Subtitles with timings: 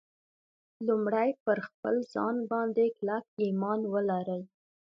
[0.87, 4.43] لومړی پر خپل ځان باندې کلک ایمان ولرئ